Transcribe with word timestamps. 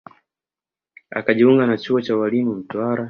Akajiunga 1.11 1.65
na 1.67 1.77
chuo 1.77 2.01
cha 2.01 2.17
ualimu 2.17 2.55
Mtwara 2.55 2.99